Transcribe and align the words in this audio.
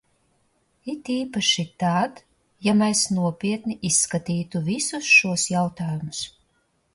It 0.93 1.09
īpaši 1.15 1.65
tad, 1.83 2.21
ja 2.69 2.73
mēs 2.79 3.03
nopietni 3.19 3.77
izskatītu 3.91 4.63
visus 4.71 5.13
šos 5.19 5.47
jautājumus. 5.53 6.25